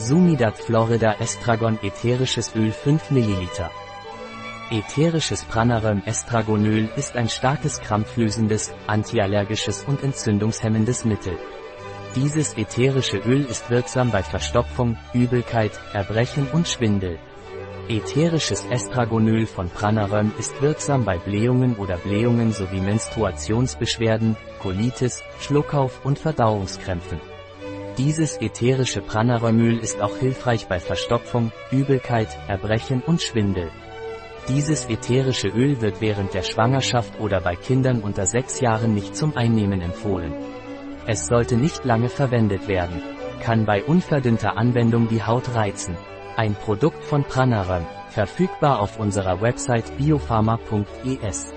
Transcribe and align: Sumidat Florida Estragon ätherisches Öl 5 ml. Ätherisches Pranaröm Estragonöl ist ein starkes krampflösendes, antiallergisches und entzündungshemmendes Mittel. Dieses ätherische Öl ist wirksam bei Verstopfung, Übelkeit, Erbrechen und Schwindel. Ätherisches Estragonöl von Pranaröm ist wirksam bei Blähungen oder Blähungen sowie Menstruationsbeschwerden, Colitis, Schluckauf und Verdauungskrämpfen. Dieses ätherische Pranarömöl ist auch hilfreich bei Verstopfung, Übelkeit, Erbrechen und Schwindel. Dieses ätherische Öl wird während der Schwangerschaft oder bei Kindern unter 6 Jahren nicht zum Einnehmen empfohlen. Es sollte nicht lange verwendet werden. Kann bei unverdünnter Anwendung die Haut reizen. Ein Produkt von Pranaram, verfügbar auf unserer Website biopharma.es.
Sumidat 0.00 0.56
Florida 0.58 1.16
Estragon 1.18 1.76
ätherisches 1.82 2.54
Öl 2.54 2.70
5 2.70 3.10
ml. 3.10 3.48
Ätherisches 4.70 5.44
Pranaröm 5.44 6.02
Estragonöl 6.06 6.88
ist 6.94 7.16
ein 7.16 7.28
starkes 7.28 7.80
krampflösendes, 7.80 8.72
antiallergisches 8.86 9.82
und 9.82 10.04
entzündungshemmendes 10.04 11.04
Mittel. 11.04 11.36
Dieses 12.14 12.56
ätherische 12.56 13.16
Öl 13.18 13.44
ist 13.44 13.70
wirksam 13.70 14.12
bei 14.12 14.22
Verstopfung, 14.22 14.96
Übelkeit, 15.14 15.72
Erbrechen 15.92 16.46
und 16.52 16.68
Schwindel. 16.68 17.18
Ätherisches 17.88 18.66
Estragonöl 18.66 19.46
von 19.46 19.68
Pranaröm 19.68 20.32
ist 20.38 20.62
wirksam 20.62 21.04
bei 21.04 21.18
Blähungen 21.18 21.74
oder 21.74 21.96
Blähungen 21.96 22.52
sowie 22.52 22.80
Menstruationsbeschwerden, 22.80 24.36
Colitis, 24.60 25.24
Schluckauf 25.40 26.04
und 26.04 26.20
Verdauungskrämpfen. 26.20 27.20
Dieses 27.98 28.40
ätherische 28.40 29.00
Pranarömöl 29.00 29.76
ist 29.78 30.00
auch 30.00 30.16
hilfreich 30.18 30.68
bei 30.68 30.78
Verstopfung, 30.78 31.50
Übelkeit, 31.72 32.28
Erbrechen 32.46 33.02
und 33.04 33.20
Schwindel. 33.20 33.72
Dieses 34.48 34.88
ätherische 34.88 35.48
Öl 35.48 35.80
wird 35.80 36.00
während 36.00 36.32
der 36.32 36.44
Schwangerschaft 36.44 37.18
oder 37.18 37.40
bei 37.40 37.56
Kindern 37.56 38.00
unter 38.00 38.24
6 38.24 38.60
Jahren 38.60 38.94
nicht 38.94 39.16
zum 39.16 39.36
Einnehmen 39.36 39.80
empfohlen. 39.80 40.32
Es 41.08 41.26
sollte 41.26 41.56
nicht 41.56 41.84
lange 41.84 42.08
verwendet 42.08 42.68
werden. 42.68 43.02
Kann 43.42 43.66
bei 43.66 43.82
unverdünnter 43.82 44.56
Anwendung 44.56 45.08
die 45.08 45.24
Haut 45.24 45.52
reizen. 45.56 45.96
Ein 46.36 46.54
Produkt 46.54 47.02
von 47.02 47.24
Pranaram, 47.24 47.84
verfügbar 48.10 48.78
auf 48.78 49.00
unserer 49.00 49.40
Website 49.40 49.96
biopharma.es. 49.98 51.52